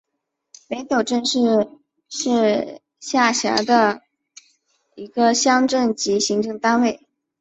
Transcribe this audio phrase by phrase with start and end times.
[0.67, 1.69] 北陡镇是
[2.09, 4.01] 是下辖的
[4.95, 7.05] 一个乡镇级行政单位。